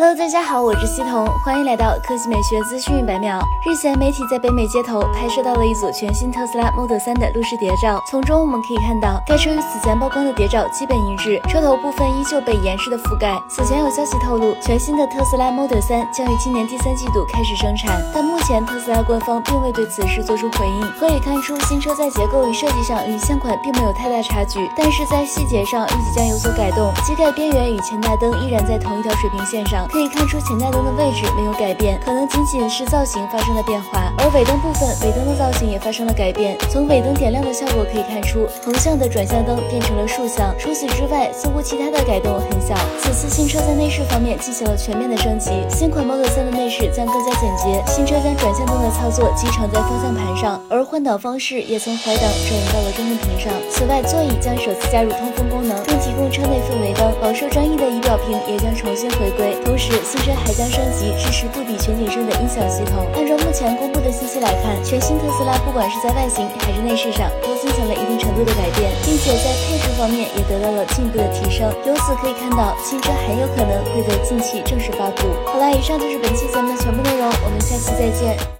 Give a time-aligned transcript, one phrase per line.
[0.00, 3.38] Hello，大家好，我是西彤，欢迎来到科技美学资讯一百秒。
[3.66, 13.38] 日前，媒体在北美街头拍摄到了一组全新特斯拉 Model 3的路试谍照，从中我们可以看到，该车与此前曝光的谍照基本一致，车头部分依旧被严实的覆盖。
[13.50, 20.80] 此前有消息透露，全新的特斯拉 Model 3将于今年第三季度开始生产，但目前特斯拉官方并未对此事做出回应。
[20.98, 29.86] 可以看出，新车在结构与设计上与现款并没有太大差距，但是在细节上预计将有所改动，机盖边缘与前大灯依然在同一条水平线上。
[29.90, 34.12] 可以看出前大灯的位置没有改变，可能仅仅是造型发生了变化。
[34.18, 36.56] 而尾灯部分，尾灯的造型也发生了改变。
[36.70, 40.54] 从尾灯点亮的效果可以看出，横向的转向灯变成了竖向。
[40.58, 42.74] 除此之外，似乎其他的改动很小。
[43.02, 47.82] 此次新车在内饰方面进行了全面的升级，新款 Model 3的内饰将更加简洁。
[47.86, 53.52] 新车将转向灯的操作集成在方向盘上，而换挡方式也从怀档转移到了中控屏上。
[53.68, 57.10] 此外，座椅将首次加入通风功能，并提供车内氛围灯。
[57.20, 57.69] 饱受争议的仪表
[58.26, 59.92] 屏也将重新回归，同时。
[60.04, 63.06] 新车还将升级支持杜比全景声的音响系统。
[63.14, 71.70] 按照目前公布的信息来看，全新特斯拉不管是在外形还是内饰上，都进行了一定程度的改变，并且在配置方面也得到了进一步的提升。
[71.86, 75.28] 由此可以看到，新车很有可能会在近期正式发布。
[75.46, 78.50] 好了，以上就是本期节目的全部内容，我们下期再见。